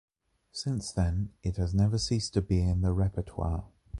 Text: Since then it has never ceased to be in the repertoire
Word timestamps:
Since 0.51 0.91
then 0.93 1.29
it 1.43 1.57
has 1.57 1.75
never 1.75 1.99
ceased 1.99 2.33
to 2.33 2.41
be 2.41 2.59
in 2.59 2.81
the 2.81 2.91
repertoire 2.91 3.65